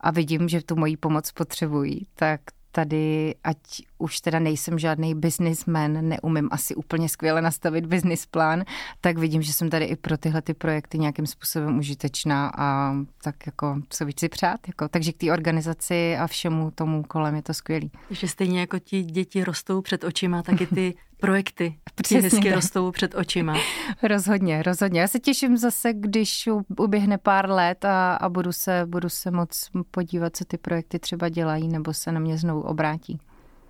a 0.00 0.10
vidím, 0.10 0.48
že 0.48 0.62
tu 0.62 0.76
moji 0.76 0.96
pomoc 0.96 1.32
potřebují, 1.32 2.06
tak 2.14 2.40
tady, 2.72 3.34
ať 3.44 3.56
už 3.98 4.20
teda 4.20 4.38
nejsem 4.38 4.78
žádný 4.78 5.14
businessman, 5.14 6.08
neumím 6.08 6.48
asi 6.52 6.74
úplně 6.74 7.08
skvěle 7.08 7.42
nastavit 7.42 7.86
business 7.86 8.26
plán, 8.26 8.64
tak 9.00 9.18
vidím, 9.18 9.42
že 9.42 9.52
jsem 9.52 9.70
tady 9.70 9.84
i 9.84 9.96
pro 9.96 10.18
tyhle 10.18 10.42
ty 10.42 10.54
projekty 10.54 10.98
nějakým 10.98 11.26
způsobem 11.26 11.78
užitečná 11.78 12.52
a 12.56 12.94
tak 13.22 13.46
jako 13.46 13.80
co 13.88 14.04
víc 14.04 14.20
si 14.20 14.28
přát. 14.28 14.60
Jako, 14.66 14.88
takže 14.88 15.12
k 15.12 15.16
té 15.16 15.32
organizaci 15.32 16.16
a 16.16 16.26
všemu 16.26 16.70
tomu 16.70 17.02
kolem 17.02 17.34
je 17.34 17.42
to 17.42 17.54
skvělý. 17.54 17.90
Že 18.10 18.28
stejně 18.28 18.60
jako 18.60 18.78
ti 18.78 19.02
děti 19.02 19.44
rostou 19.44 19.82
před 19.82 20.04
očima, 20.04 20.42
tak 20.42 20.60
i 20.60 20.66
ty 20.66 20.94
projekty 21.20 21.78
Přesně 21.94 22.18
ti 22.18 22.22
hezky 22.36 22.48
tak. 22.48 22.54
rostou 22.54 22.90
před 22.90 23.14
očima. 23.14 23.54
Rozhodně, 24.02 24.62
rozhodně. 24.62 25.00
Já 25.00 25.08
se 25.08 25.18
těším 25.18 25.56
zase, 25.56 25.92
když 25.92 26.48
uběhne 26.78 27.18
pár 27.18 27.50
let 27.50 27.84
a, 27.84 28.14
a 28.14 28.28
budu, 28.28 28.52
se, 28.52 28.82
budu 28.86 29.08
se 29.08 29.30
moc 29.30 29.68
podívat, 29.90 30.36
co 30.36 30.44
ty 30.44 30.58
projekty 30.58 30.98
třeba 30.98 31.28
dělají, 31.28 31.68
nebo 31.68 31.94
se 31.94 32.12
na 32.12 32.20
mě 32.20 32.38
znovu 32.38 32.62
obrátí. 32.62 33.20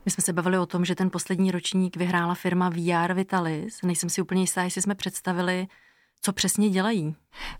My 0.05 0.11
jsme 0.11 0.23
se 0.23 0.33
bavili 0.33 0.59
o 0.59 0.67
tom, 0.67 0.85
že 0.85 0.95
ten 0.95 1.11
poslední 1.11 1.50
ročník 1.50 1.97
vyhrála 1.97 2.35
firma 2.35 2.69
VR 2.69 3.14
Vitalis. 3.14 3.83
Nejsem 3.83 4.11
si 4.11 4.23
úplně 4.23 4.40
jistá, 4.40 4.62
jestli 4.62 4.83
jsme 4.83 4.95
představili, 4.95 5.67
co 6.20 6.32
přesně 6.32 6.70
dělají. 6.70 7.14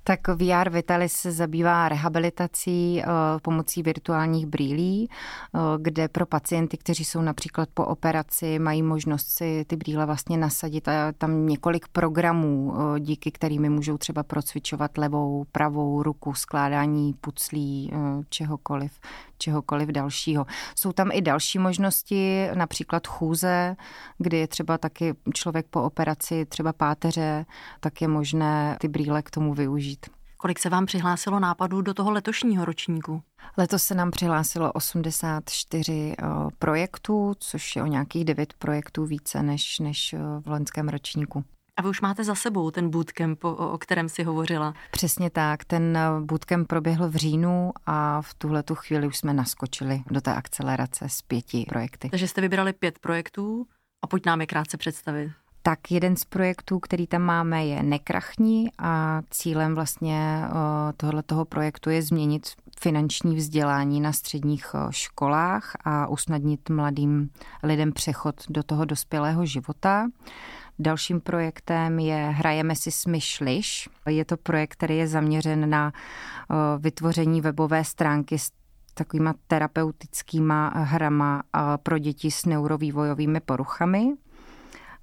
Tak 0.05 0.29
VR 0.29 0.71
Vitalis 0.71 1.13
se 1.13 1.33
zabývá 1.33 1.89
rehabilitací 1.89 3.03
eh, 3.03 3.07
pomocí 3.43 3.83
virtuálních 3.83 4.47
brýlí, 4.47 5.09
eh, 5.11 5.59
kde 5.79 6.09
pro 6.09 6.27
pacienty, 6.27 6.77
kteří 6.77 7.05
jsou 7.05 7.23
například 7.23 7.69
po 7.75 7.85
operaci, 7.85 8.59
mají 8.59 8.83
možnost 8.83 9.29
si 9.29 9.65
ty 9.67 9.77
brýle 9.77 10.07
vlastně 10.07 10.37
nasadit 10.39 10.89
a 10.89 11.13
tam 11.19 11.47
několik 11.47 11.89
programů, 11.89 12.75
eh, 12.97 13.01
díky 13.01 13.31
kterými 13.31 13.69
můžou 13.69 13.99
třeba 13.99 14.23
procvičovat 14.23 14.99
levou, 14.99 15.45
pravou 15.53 16.03
ruku, 16.03 16.35
skládání 16.35 17.15
puclí, 17.21 17.93
eh, 17.93 17.97
čehokoliv, 18.29 19.01
čehokoliv 19.39 19.89
dalšího. 19.89 20.47
Jsou 20.77 20.93
tam 20.93 21.11
i 21.13 21.23
další 21.23 21.59
možnosti, 21.59 22.49
například 22.55 23.07
chůze, 23.07 23.77
kdy 24.19 24.39
je 24.39 24.49
třeba 24.49 24.79
taky 24.79 25.15
člověk 25.35 25.67
po 25.71 25.83
operaci, 25.83 26.47
třeba 26.47 26.73
páteře, 26.73 27.47
tak 27.81 28.03
je 28.03 28.09
možné 28.09 28.77
ty 28.81 28.89
brýle 28.89 29.23
k 29.23 29.31
tomu 29.31 29.55
využít. 29.55 30.07
Kolik 30.41 30.59
se 30.59 30.71
vám 30.71 30.87
přihlásilo 30.87 31.41
nápadů 31.41 31.83
do 31.83 31.95
toho 31.95 32.11
letošního 32.11 32.65
ročníku? 32.65 33.23
Letos 33.57 33.83
se 33.83 33.95
nám 33.95 34.11
přihlásilo 34.11 34.73
84 34.73 36.15
eh, 36.19 36.25
projektů, 36.59 37.35
což 37.39 37.77
je 37.77 37.83
o 37.83 37.87
nějakých 37.87 38.25
9 38.25 38.53
projektů 38.53 39.07
více 39.07 39.43
než, 39.43 39.79
než 39.79 40.13
eh, 40.13 40.19
v 40.41 40.47
loňském 40.47 40.89
ročníku. 40.89 41.45
A 41.79 41.83
vy 41.83 41.89
už 41.89 42.01
máte 42.01 42.25
za 42.25 42.35
sebou 42.35 42.71
ten 42.71 42.91
bootcamp, 42.91 43.45
o, 43.45 43.55
o 43.73 43.79
kterém 43.79 44.09
si 44.09 44.23
hovořila. 44.23 44.75
Přesně 44.91 45.31
tak, 45.31 45.65
ten 45.65 45.97
eh, 45.97 46.21
bootcamp 46.21 46.69
proběhl 46.69 47.09
v 47.09 47.17
říjnu 47.17 47.73
a 47.87 48.23
v 48.23 48.35
tuhle 48.35 48.63
tu 48.63 48.75
chvíli 48.75 49.07
už 49.07 49.17
jsme 49.17 49.35
naskočili 49.35 50.03
do 50.11 50.21
té 50.21 50.35
akcelerace 50.35 51.09
s 51.09 51.23
pěti 51.23 51.67
projekty. 51.69 52.09
Takže 52.09 52.29
jste 52.29 52.41
vybrali 52.41 52.73
pět 52.73 52.99
projektů 52.99 53.67
a 54.05 54.07
pojď 54.07 54.27
nám 54.27 54.41
je 54.41 54.47
krátce 54.47 54.77
představit. 54.77 55.31
Tak 55.63 55.91
jeden 55.91 56.17
z 56.17 56.25
projektů, 56.25 56.81
který 56.81 57.07
tam 57.07 57.23
máme, 57.23 57.67
je 57.67 57.83
Nekrachní 57.83 58.69
a 58.79 59.23
cílem 59.31 59.75
vlastně 59.75 60.43
tohle 60.97 61.23
toho 61.23 61.45
projektu 61.45 61.91
je 61.91 62.03
změnit 62.03 62.47
finanční 62.81 63.37
vzdělání 63.37 64.01
na 64.01 64.13
středních 64.13 64.67
eh, 64.75 64.79
školách 64.91 65.77
a 65.85 66.07
usnadnit 66.07 66.71
mladým 66.71 67.31
lidem 67.63 67.93
přechod 67.93 68.35
do 68.49 68.63
toho 68.63 68.85
dospělého 68.85 69.47
života. 69.47 70.09
Dalším 70.79 71.21
projektem 71.21 71.99
je 71.99 72.17
Hrajeme 72.17 72.77
si 72.77 72.91
smyšliš. 72.91 73.89
Je 74.09 74.25
to 74.25 74.37
projekt, 74.37 74.73
který 74.73 74.97
je 74.97 75.09
zaměřen 75.09 75.71
na 75.71 75.93
eh, 75.93 76.55
vytvoření 76.79 77.41
webové 77.41 77.85
stránky 77.85 78.39
s 78.39 78.51
takovýma 78.95 79.35
terapeutickýma 79.47 80.69
hrama 80.69 81.43
eh, 81.43 81.61
pro 81.83 81.99
děti 81.99 82.31
s 82.31 82.45
neurovývojovými 82.45 83.41
poruchami. 83.41 84.13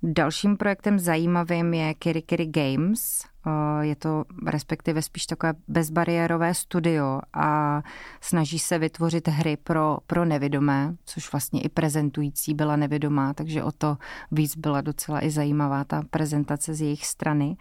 Dalším 0.08 0.58
projektem 0.58 1.00
zajímavým 1.00 1.74
je 1.74 1.94
Kiri 1.94 2.22
Kiri 2.22 2.46
Games. 2.46 3.26
Eh, 3.48 3.86
Je 3.86 3.96
to 3.96 4.26
respektive 4.48 5.02
spíš 5.02 5.26
takové 5.26 5.54
bezbariérové 5.68 6.54
studio 6.54 7.22
a 7.34 7.82
snaží 8.22 8.60
se 8.60 8.78
vytvořit 8.78 9.28
hry 9.28 9.58
pro, 9.58 9.98
pro 10.08 10.26
nevidomé, 10.26 10.96
což 11.06 11.32
vlastně 11.32 11.62
i 11.62 11.70
prezentující 11.70 12.54
byla 12.54 12.76
nevidomá, 12.76 13.34
takže 13.34 13.64
o 13.64 13.72
to 13.72 13.98
víc 14.32 14.56
byla 14.58 14.82
docela 14.82 15.26
i 15.26 15.30
zajímavá 15.30 15.84
ta 15.84 16.02
prezentace 16.10 16.74
z 16.74 16.82
jejich 16.82 17.06
strany. 17.06 17.58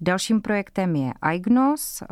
Dalším 0.00 0.40
projektem 0.40 0.96
je 0.96 1.12
iGnos, 1.34 2.02
eh, 2.02 2.06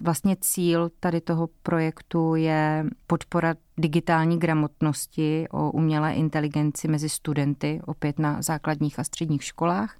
Vlastně 0.00 0.36
cíl 0.40 0.90
tady 1.00 1.20
toho 1.20 1.48
projektu 1.62 2.34
je 2.34 2.86
podpora 3.06 3.54
digitální 3.76 4.38
gramotnosti 4.38 5.46
o 5.50 5.70
umělé 5.70 6.14
inteligenci 6.14 6.88
mezi 6.88 7.08
studenty, 7.08 7.80
opět 7.86 8.18
na 8.18 8.42
základních 8.42 8.98
a 8.98 9.04
středních 9.04 9.44
školách. 9.44 9.96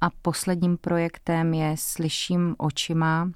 A 0.00 0.08
posledním 0.22 0.76
projektem 0.76 1.54
je 1.54 1.74
Slyším 1.78 2.54
očima. 2.58 3.30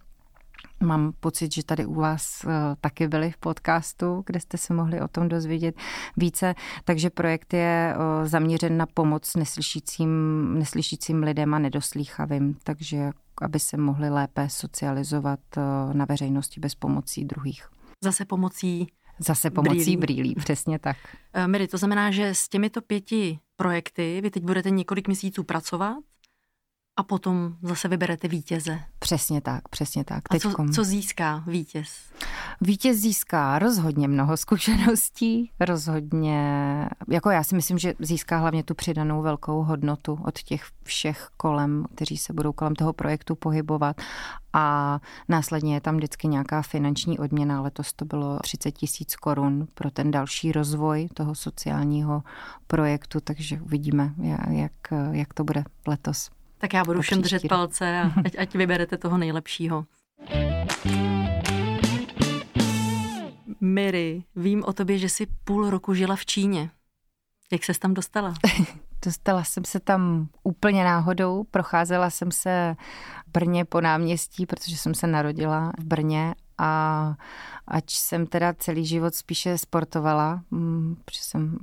Mám 0.83 1.13
pocit, 1.21 1.55
že 1.55 1.65
tady 1.65 1.87
u 1.87 1.95
vás 1.95 2.45
eh, 2.45 2.49
taky 2.81 3.09
byli 3.09 3.31
v 3.31 3.37
podcastu, 3.37 4.23
kde 4.27 4.41
jste 4.41 4.59
se 4.59 4.75
mohli 4.75 5.01
o 5.01 5.09
tom 5.09 5.29
dozvědět 5.29 5.75
více. 6.17 6.55
Takže 6.85 7.11
projekt 7.11 7.55
je 7.55 7.95
eh, 7.95 8.27
zaměřen 8.27 8.77
na 8.77 8.87
pomoc 8.87 9.37
neslyšícím, 9.37 10.09
neslyšícím 10.59 11.23
lidem 11.23 11.55
a 11.55 11.59
nedoslýchavým. 11.59 12.57
Takže 12.63 13.11
aby 13.43 13.61
se 13.61 13.77
mohli 13.77 14.11
lépe 14.11 14.49
socializovat 14.49 15.41
eh, 15.57 15.61
na 15.95 16.05
veřejnosti 16.05 16.61
bez 16.61 16.75
pomocí 16.75 17.25
druhých. 17.25 17.69
Zase 18.05 18.25
pomocí 18.25 18.87
Zase 19.21 19.51
pomocí 19.51 19.97
Brýlí. 19.97 19.97
brýlí, 19.97 20.35
přesně 20.35 20.79
tak. 20.79 20.97
Eh, 21.33 21.49
Miri, 21.49 21.69
to 21.69 21.79
znamená, 21.79 22.11
že 22.11 22.29
s 22.35 22.49
těmito 22.49 22.83
pěti 22.83 23.39
projekty 23.57 24.21
vy 24.21 24.31
teď 24.31 24.43
budete 24.43 24.71
několik 24.71 25.07
měsíců 25.07 25.45
pracovat 25.45 25.97
a 26.99 27.03
potom 27.03 27.57
zase 27.63 27.89
vyberete 27.89 28.29
vítěze. 28.29 28.81
Přesně 28.99 29.41
tak, 29.41 29.69
přesně 29.69 30.05
tak. 30.05 30.23
A 30.31 30.39
co, 30.39 30.55
co 30.75 30.85
získá 30.85 31.45
vítěz? 31.47 31.89
Vítěz 32.61 32.97
získá 32.97 33.59
rozhodně 33.59 34.09
mnoho 34.09 34.37
zkušeností, 34.37 35.51
rozhodně, 35.61 36.41
jako 37.09 37.31
já 37.31 37.45
si 37.45 37.55
myslím, 37.55 37.79
že 37.79 37.95
získá 37.99 38.39
hlavně 38.39 38.63
tu 38.63 38.75
přidanou 38.75 39.23
velkou 39.23 39.63
hodnotu 39.63 40.21
od 40.25 40.39
těch 40.39 40.65
všech 40.83 41.29
kolem, 41.37 41.85
kteří 41.95 42.17
se 42.17 42.33
budou 42.33 42.53
kolem 42.53 42.75
toho 42.75 42.93
projektu 42.93 43.35
pohybovat 43.35 43.97
a 44.53 44.99
následně 45.29 45.75
je 45.75 45.81
tam 45.81 45.97
vždycky 45.97 46.29
nějaká 46.29 46.63
finanční 46.63 47.19
odměna, 47.19 47.61
letos 47.61 47.93
to 47.93 48.05
bylo 48.05 48.39
30 48.43 48.71
tisíc 48.71 49.17
korun 49.17 49.69
pro 49.75 49.91
ten 49.91 50.11
další 50.11 50.53
rozvoj 50.53 51.09
toho 51.15 51.35
sociálního 51.35 52.23
projektu, 52.67 53.21
takže 53.21 53.61
uvidíme, 53.61 54.15
jak, 54.51 54.73
jak 55.13 55.35
to 55.35 55.45
bude 55.45 55.65
letos. 55.87 56.31
Tak 56.59 56.73
já 56.73 56.85
budu 56.85 57.01
všem 57.01 57.23
držet 57.23 57.49
palce 57.49 58.01
a 58.01 58.13
ať, 58.25 58.39
ať 58.39 58.55
vyberete 58.55 58.97
toho 58.97 59.19
nejlepšího. 59.19 59.85
Miri, 63.61 64.25
vím 64.37 64.65
o 64.65 64.73
tobě, 64.73 64.99
že 64.99 65.09
jsi 65.09 65.27
půl 65.45 65.71
roku 65.71 65.95
žila 65.95 66.17
v 66.17 66.27
Číně. 66.27 66.71
Jak 67.53 67.65
ses 67.65 67.79
tam 67.79 67.95
dostala? 67.95 68.35
Dostala 69.05 69.45
jsem 69.45 69.65
se 69.65 69.81
tam 69.81 70.29
úplně 70.43 70.85
náhodou, 70.85 71.45
procházela 71.45 72.11
jsem 72.11 72.31
se 72.33 72.77
v 73.27 73.31
Brně 73.31 73.65
po 73.65 73.81
náměstí, 73.81 74.47
protože 74.47 74.77
jsem 74.77 74.95
se 74.95 75.07
narodila 75.07 75.73
v 75.79 75.85
Brně 75.85 76.35
a 76.59 77.15
ač 77.67 77.95
jsem 77.95 78.27
teda 78.27 78.55
celý 78.59 78.87
život 78.87 79.15
spíše 79.15 79.59
sportovala, 79.59 80.43
mm, 80.51 80.97
protože 81.05 81.23
jsem 81.23 81.59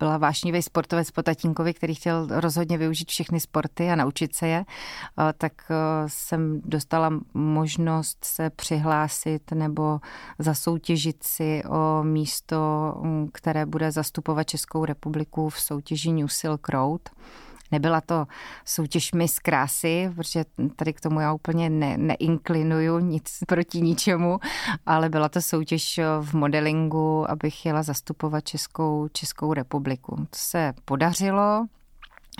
byla 0.00 0.18
vášnivý 0.18 0.62
sportovec 0.62 1.10
po 1.10 1.22
tatínkovi, 1.22 1.74
který 1.74 1.94
chtěl 1.94 2.26
rozhodně 2.30 2.78
využít 2.78 3.08
všechny 3.08 3.40
sporty 3.40 3.90
a 3.90 3.96
naučit 3.96 4.34
se 4.34 4.48
je, 4.48 4.64
a 5.16 5.32
tak 5.32 5.52
eh, 5.70 5.74
jsem 6.06 6.60
dostala 6.64 7.10
možnost 7.34 8.24
se 8.24 8.50
přihlásit 8.50 9.52
nebo 9.52 10.00
zasoutěžit 10.38 11.22
si 11.22 11.62
o 11.68 12.02
místo, 12.02 12.94
mm, 13.02 13.28
které 13.32 13.66
bude 13.66 13.92
zastupovat 13.92 14.44
Českou 14.44 14.84
republiku 14.84 15.48
v 15.48 15.60
soutěži 15.60 16.12
New 16.12 16.28
Silk 16.28 16.68
Road. 16.68 17.08
Nebyla 17.72 18.00
to 18.00 18.26
soutěž 18.64 19.12
Miss 19.12 19.38
krásy, 19.38 20.12
protože 20.16 20.44
tady 20.76 20.92
k 20.92 21.00
tomu 21.00 21.20
já 21.20 21.32
úplně 21.32 21.70
ne, 21.70 21.98
neinklinuju 21.98 22.98
nic 22.98 23.38
proti 23.48 23.80
ničemu, 23.80 24.38
ale 24.86 25.08
byla 25.08 25.28
to 25.28 25.42
soutěž 25.42 26.00
v 26.20 26.34
modelingu, 26.34 27.30
abych 27.30 27.66
jela 27.66 27.82
zastupovat 27.82 28.44
Českou, 28.44 29.08
Českou 29.12 29.52
republiku. 29.52 30.16
To 30.16 30.36
se 30.36 30.72
podařilo, 30.84 31.66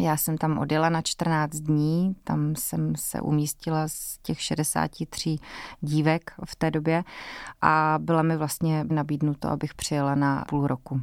já 0.00 0.16
jsem 0.16 0.38
tam 0.38 0.58
odjela 0.58 0.88
na 0.88 1.02
14 1.02 1.56
dní, 1.56 2.16
tam 2.24 2.56
jsem 2.56 2.96
se 2.96 3.20
umístila 3.20 3.88
z 3.88 4.18
těch 4.22 4.40
63 4.40 5.36
dívek 5.80 6.32
v 6.44 6.56
té 6.56 6.70
době 6.70 7.04
a 7.60 7.94
byla 7.98 8.22
mi 8.22 8.36
vlastně 8.36 8.84
nabídnuto, 8.84 9.48
abych 9.48 9.74
přijela 9.74 10.14
na 10.14 10.44
půl 10.48 10.66
roku. 10.66 11.00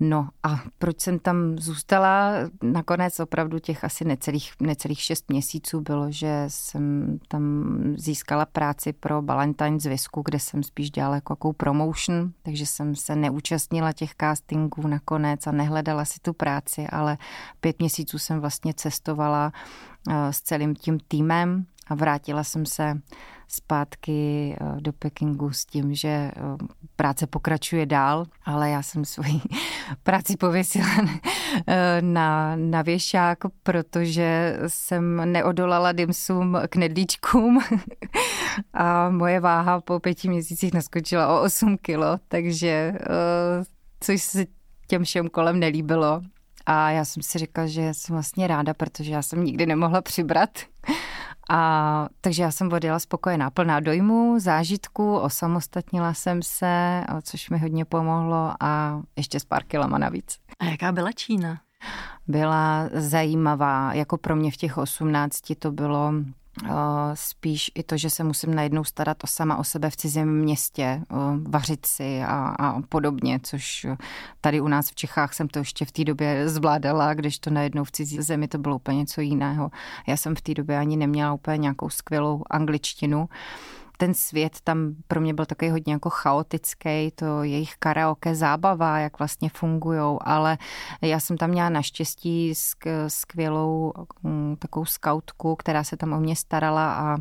No 0.00 0.28
a 0.42 0.60
proč 0.78 1.00
jsem 1.00 1.18
tam 1.18 1.58
zůstala? 1.58 2.32
Nakonec 2.62 3.20
opravdu 3.20 3.58
těch 3.58 3.84
asi 3.84 4.04
necelých, 4.04 4.52
necelých 4.60 5.00
šest 5.00 5.28
měsíců 5.28 5.80
bylo, 5.80 6.10
že 6.10 6.44
jsem 6.48 7.18
tam 7.28 7.74
získala 7.96 8.46
práci 8.46 8.92
pro 8.92 9.22
Valentine's 9.22 9.84
Visku, 9.84 10.22
kde 10.24 10.38
jsem 10.38 10.62
spíš 10.62 10.90
dělala 10.90 11.14
jako 11.14 11.32
jakou 11.32 11.52
promotion, 11.52 12.32
takže 12.42 12.66
jsem 12.66 12.96
se 12.96 13.16
neúčastnila 13.16 13.92
těch 13.92 14.14
castingů 14.20 14.86
nakonec 14.86 15.46
a 15.46 15.52
nehledala 15.52 16.04
si 16.04 16.20
tu 16.20 16.32
práci, 16.32 16.86
ale 16.86 17.18
pět 17.60 17.78
měsíců 17.78 18.18
jsem 18.18 18.40
vlastně 18.40 18.74
cestovala 18.74 19.52
eh, 20.10 20.32
s 20.32 20.40
celým 20.40 20.74
tím 20.74 20.98
týmem 21.08 21.66
a 21.88 21.94
vrátila 21.94 22.44
jsem 22.44 22.66
se 22.66 23.00
zpátky 23.48 24.56
eh, 24.60 24.80
do 24.80 24.92
Pekingu 24.92 25.52
s 25.52 25.64
tím, 25.64 25.94
že 25.94 26.08
eh, 26.08 26.32
práce 26.96 27.26
pokračuje 27.26 27.86
dál, 27.86 28.24
ale 28.44 28.70
já 28.70 28.82
jsem 28.82 29.04
svoji 29.04 29.40
práci 30.02 30.36
pověsila 30.36 30.88
eh, 31.66 32.02
na, 32.02 32.56
na 32.56 32.82
věšák, 32.82 33.38
protože 33.62 34.58
jsem 34.66 35.32
neodolala 35.32 35.92
dimsům 35.92 36.58
k 36.68 36.76
nedlíčkům 36.76 37.58
a 38.74 39.10
moje 39.10 39.40
váha 39.40 39.80
po 39.80 40.00
pěti 40.00 40.28
měsících 40.28 40.74
naskočila 40.74 41.40
o 41.40 41.42
8 41.42 41.78
kilo, 41.78 42.18
takže 42.28 42.94
což 44.00 44.22
se 44.22 44.44
těm 44.86 45.04
všem 45.04 45.28
kolem 45.28 45.60
nelíbilo. 45.60 46.22
A 46.70 46.90
já 46.90 47.04
jsem 47.04 47.22
si 47.22 47.38
říkala, 47.38 47.66
že 47.66 47.94
jsem 47.94 48.14
vlastně 48.14 48.46
ráda, 48.46 48.74
protože 48.74 49.12
já 49.12 49.22
jsem 49.22 49.44
nikdy 49.44 49.66
nemohla 49.66 50.02
přibrat. 50.02 50.50
A 51.50 52.08
takže 52.20 52.42
já 52.42 52.50
jsem 52.50 52.72
odjela 52.72 52.98
spokojená, 52.98 53.50
plná 53.50 53.80
dojmu, 53.80 54.38
zážitku, 54.38 55.18
osamostatnila 55.18 56.14
jsem 56.14 56.42
se, 56.42 57.04
což 57.22 57.50
mi 57.50 57.58
hodně 57.58 57.84
pomohlo 57.84 58.52
a 58.60 59.00
ještě 59.16 59.40
s 59.40 59.44
pár 59.44 59.64
kilama 59.64 59.98
navíc. 59.98 60.38
A 60.58 60.64
jaká 60.64 60.92
byla 60.92 61.12
Čína? 61.12 61.60
Byla 62.26 62.88
zajímavá, 62.92 63.94
jako 63.94 64.18
pro 64.18 64.36
mě 64.36 64.50
v 64.50 64.56
těch 64.56 64.78
osmnácti 64.78 65.54
to 65.54 65.72
bylo 65.72 66.12
spíš 67.14 67.70
i 67.74 67.82
to, 67.82 67.96
že 67.96 68.10
se 68.10 68.24
musím 68.24 68.54
najednou 68.54 68.84
starat 68.84 69.24
o 69.24 69.26
sama 69.26 69.56
o 69.56 69.64
sebe 69.64 69.90
v 69.90 69.96
cizím 69.96 70.28
městě, 70.28 71.02
vařit 71.48 71.86
si 71.86 72.22
a, 72.22 72.54
a 72.58 72.80
podobně, 72.88 73.40
což 73.42 73.86
tady 74.40 74.60
u 74.60 74.68
nás 74.68 74.90
v 74.90 74.94
Čechách 74.94 75.34
jsem 75.34 75.48
to 75.48 75.58
ještě 75.58 75.84
v 75.84 75.92
té 75.92 76.04
době 76.04 76.48
zvládala, 76.48 77.14
když 77.14 77.38
to 77.38 77.50
najednou 77.50 77.84
v 77.84 77.92
cizí 77.92 78.22
zemi 78.22 78.48
to 78.48 78.58
bylo 78.58 78.76
úplně 78.76 78.98
něco 78.98 79.20
jiného. 79.20 79.70
Já 80.06 80.16
jsem 80.16 80.34
v 80.34 80.40
té 80.40 80.54
době 80.54 80.78
ani 80.78 80.96
neměla 80.96 81.32
úplně 81.32 81.58
nějakou 81.58 81.88
skvělou 81.88 82.42
angličtinu 82.50 83.28
ten 83.98 84.14
svět 84.14 84.58
tam 84.64 84.94
pro 85.08 85.20
mě 85.20 85.34
byl 85.34 85.46
takový 85.46 85.70
hodně 85.70 85.92
jako 85.92 86.10
chaotický, 86.10 87.10
to 87.14 87.42
jejich 87.42 87.74
karaoke 87.78 88.34
zábava, 88.34 88.98
jak 88.98 89.18
vlastně 89.18 89.50
fungují, 89.50 90.18
ale 90.20 90.58
já 91.02 91.20
jsem 91.20 91.36
tam 91.36 91.50
měla 91.50 91.68
naštěstí 91.68 92.52
skvělou 93.08 93.92
mm, 94.22 94.56
takovou 94.58 94.84
skautku, 94.84 95.56
která 95.56 95.84
se 95.84 95.96
tam 95.96 96.12
o 96.12 96.20
mě 96.20 96.36
starala 96.36 96.94
a 96.94 97.16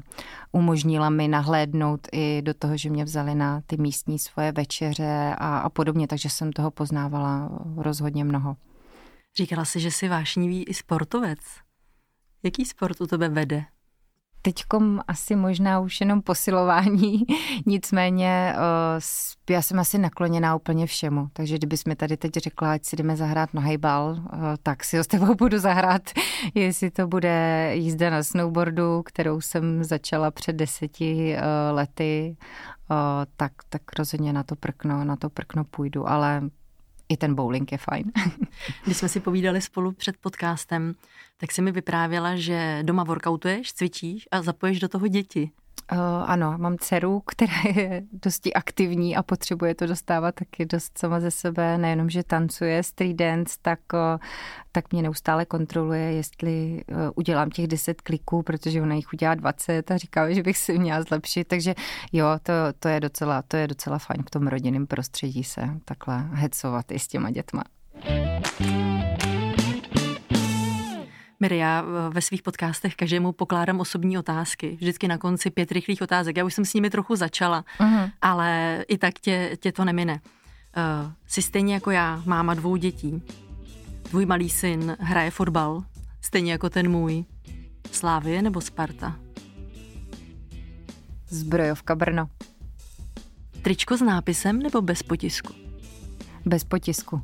umožnila 0.52 1.10
mi 1.10 1.28
nahlédnout 1.28 2.08
i 2.12 2.42
do 2.42 2.54
toho, 2.54 2.78
že 2.78 2.90
mě 2.90 3.06
vzali 3.06 3.36
na 3.36 3.62
ty 3.66 3.78
místní 3.78 4.20
svoje 4.20 4.52
večeře 4.52 5.36
a, 5.38 5.60
a 5.60 5.70
podobně, 5.70 6.08
takže 6.08 6.30
jsem 6.30 6.52
toho 6.54 6.72
poznávala 6.72 7.50
rozhodně 7.78 8.24
mnoho. 8.24 8.56
Říkala 9.38 9.66
si, 9.66 9.80
že 9.80 9.92
jsi 9.92 10.08
vášnivý 10.08 10.64
i 10.64 10.74
sportovec. 10.74 11.40
Jaký 12.44 12.66
sport 12.66 13.02
u 13.02 13.08
tebe 13.08 13.30
vede? 13.30 13.66
Teďkom 14.48 15.02
asi 15.08 15.36
možná 15.36 15.80
už 15.80 16.02
jenom 16.02 16.22
posilování, 16.22 17.26
nicméně 17.66 18.54
eh, 18.56 19.54
já 19.54 19.62
jsem 19.62 19.80
asi 19.80 19.98
nakloněná 19.98 20.56
úplně 20.56 20.88
všemu, 20.88 21.28
takže 21.34 21.56
kdybys 21.56 21.86
mi 21.86 21.96
tady 21.96 22.18
teď 22.18 22.34
řekla, 22.34 22.72
ať 22.72 22.86
si 22.86 22.96
jdeme 22.96 23.16
zahrát 23.16 23.54
na 23.54 23.62
hejbal, 23.62 24.18
eh, 24.18 24.38
tak 24.64 24.84
si 24.84 24.98
ho 24.98 25.04
s 25.04 25.08
tebou 25.08 25.36
budu 25.38 25.60
zahrát, 25.60 26.02
jestli 26.56 26.92
to 26.92 27.08
bude 27.08 27.70
jízda 27.74 28.10
na 28.10 28.24
snowboardu, 28.24 29.04
kterou 29.04 29.42
jsem 29.42 29.84
začala 29.84 30.32
před 30.32 30.56
deseti 30.56 31.36
eh, 31.36 31.42
lety, 31.72 32.38
tak, 33.38 33.52
tak 33.70 33.82
rozhodně 34.00 34.34
na 34.34 34.44
to 34.44 34.56
prkno, 34.56 35.04
na 35.04 35.16
to 35.16 35.30
prkno 35.30 35.64
půjdu, 35.64 36.10
ale 36.10 36.42
i 37.10 37.18
ten 37.18 37.36
bowling 37.36 37.72
je 37.72 37.78
fajn. 37.78 38.12
Když 38.86 38.98
jsme 38.98 39.10
si 39.10 39.20
povídali 39.20 39.62
spolu 39.62 39.92
před 39.92 40.18
podcastem, 40.18 40.94
tak 41.38 41.52
si 41.52 41.62
mi 41.62 41.72
vyprávěla, 41.72 42.36
že 42.36 42.80
doma 42.82 43.04
workoutuješ, 43.04 43.74
cvičíš 43.74 44.28
a 44.32 44.42
zapoješ 44.42 44.80
do 44.80 44.88
toho 44.88 45.08
děti. 45.08 45.52
Uh, 45.92 46.00
ano, 46.26 46.58
mám 46.58 46.78
dceru, 46.78 47.20
která 47.20 47.54
je 47.76 48.04
dosti 48.12 48.54
aktivní 48.54 49.16
a 49.16 49.24
potřebuje 49.24 49.76
to 49.76 49.88
dostávat 49.88 50.36
taky 50.36 50.66
dost 50.66 50.98
sama 50.98 51.20
ze 51.20 51.32
sebe, 51.32 51.78
nejenom, 51.78 52.10
že 52.10 52.24
tancuje 52.24 52.84
street 52.84 53.16
dance, 53.16 53.58
tak, 53.62 53.80
uh, 53.94 54.00
tak 54.72 54.92
mě 54.92 55.02
neustále 55.02 55.46
kontroluje, 55.46 56.02
jestli 56.02 56.84
uh, 56.88 56.98
udělám 57.16 57.50
těch 57.50 57.68
10 57.68 58.02
kliků, 58.02 58.44
protože 58.44 58.82
ona 58.82 58.96
jich 58.96 59.14
udělá 59.14 59.36
20 59.36 59.92
a 59.92 59.98
říká, 59.98 60.34
že 60.34 60.44
bych 60.44 60.58
si 60.58 60.80
měla 60.80 61.02
zlepšit, 61.02 61.48
takže 61.48 61.76
jo, 62.12 62.28
to, 62.44 62.54
to, 62.80 62.88
je 62.88 63.00
docela, 63.00 63.42
to 63.42 63.58
je 63.58 63.68
docela 63.68 63.98
fajn 63.98 64.24
v 64.28 64.30
tom 64.30 64.48
rodinném 64.48 64.88
prostředí 64.88 65.44
se 65.44 65.70
takhle 65.86 66.30
hecovat 66.32 66.92
i 66.92 67.00
s 67.00 67.08
těma 67.08 67.32
dětma. 67.32 67.64
Miri, 71.40 71.58
já 71.58 71.86
ve 72.10 72.22
svých 72.22 72.42
podcastech 72.44 72.96
každému 72.96 73.32
pokládám 73.32 73.80
osobní 73.80 74.18
otázky. 74.18 74.78
Vždycky 74.82 75.08
na 75.08 75.18
konci 75.18 75.50
pět 75.50 75.72
rychlých 75.72 76.02
otázek. 76.02 76.38
Já 76.38 76.46
už 76.46 76.54
jsem 76.54 76.66
s 76.66 76.74
nimi 76.74 76.90
trochu 76.90 77.16
začala, 77.16 77.66
uh-huh. 77.80 78.12
ale 78.22 78.86
i 78.88 78.98
tak 78.98 79.14
tě, 79.14 79.58
tě 79.60 79.72
to 79.72 79.86
nemine. 79.86 80.14
Uh, 80.14 81.12
jsi 81.28 81.42
stejně 81.42 81.74
jako 81.74 81.92
já, 81.92 82.22
máma 82.26 82.54
dvou 82.54 82.76
dětí. 82.76 83.22
Tvůj 84.02 84.26
malý 84.26 84.50
syn 84.50 84.98
hraje 85.00 85.32
fotbal, 85.32 85.84
stejně 86.22 86.52
jako 86.52 86.70
ten 86.70 86.92
můj. 86.92 87.26
Slávie 87.92 88.42
nebo 88.42 88.62
Sparta? 88.62 89.16
Zbrojovka 91.30 91.96
Brno. 91.96 92.30
Tričko 93.62 93.98
s 93.98 94.02
nápisem 94.02 94.60
nebo 94.60 94.82
bez 94.82 95.04
potisku? 95.04 95.54
Bez 96.46 96.64
potisku. 96.64 97.22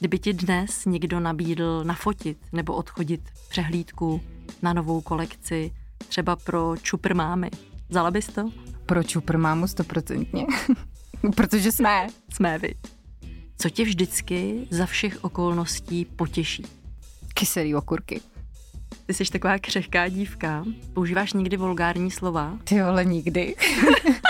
Kdyby 0.00 0.18
ti 0.18 0.32
dnes 0.32 0.86
někdo 0.86 1.20
nabídl 1.20 1.84
nafotit 1.84 2.38
nebo 2.52 2.74
odchodit 2.74 3.20
přehlídku 3.48 4.20
na 4.62 4.72
novou 4.72 5.00
kolekci, 5.00 5.72
třeba 6.08 6.36
pro 6.36 6.74
čupr 6.82 7.14
mámy, 7.14 7.50
vzala 7.88 8.10
bys 8.10 8.26
to? 8.26 8.50
Pro 8.86 9.02
čupr 9.02 9.38
mámu 9.38 9.66
stoprocentně. 9.66 10.46
Protože 11.36 11.72
jsme. 11.72 12.06
Jsme, 12.32 12.58
vy. 12.58 12.74
Co 13.58 13.70
tě 13.70 13.84
vždycky 13.84 14.66
za 14.70 14.86
všech 14.86 15.24
okolností 15.24 16.04
potěší? 16.04 16.64
Kyselý 17.34 17.74
okurky. 17.74 18.20
Ty 19.06 19.14
jsi 19.14 19.24
taková 19.24 19.58
křehká 19.58 20.08
dívka. 20.08 20.64
Používáš 20.92 21.32
někdy 21.32 21.56
vulgární 21.56 22.10
slova? 22.10 22.58
Ty 22.64 22.80
ale 22.80 23.04
nikdy. 23.04 23.56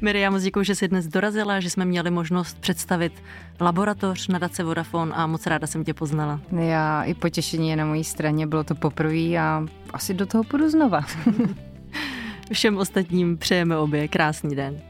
Miriam, 0.00 0.32
moc 0.32 0.42
děkuji, 0.42 0.64
že 0.64 0.74
jsi 0.74 0.88
dnes 0.88 1.06
dorazila, 1.06 1.60
že 1.60 1.70
jsme 1.70 1.84
měli 1.84 2.10
možnost 2.10 2.60
představit 2.60 3.12
laboratoř 3.60 4.28
na 4.28 4.38
Dace 4.38 4.64
Vodafone 4.64 5.14
a 5.14 5.26
moc 5.26 5.46
ráda 5.46 5.66
jsem 5.66 5.84
tě 5.84 5.94
poznala. 5.94 6.40
Já 6.58 7.02
i 7.02 7.14
potěšení 7.14 7.70
je 7.70 7.76
na 7.76 7.86
mojí 7.86 8.04
straně, 8.04 8.46
bylo 8.46 8.64
to 8.64 8.74
poprvé 8.74 9.36
a 9.38 9.66
asi 9.92 10.14
do 10.14 10.26
toho 10.26 10.44
půjdu 10.44 10.70
znova. 10.70 11.00
Všem 12.52 12.76
ostatním 12.78 13.38
přejeme 13.38 13.76
obě 13.76 14.08
krásný 14.08 14.56
den. 14.56 14.80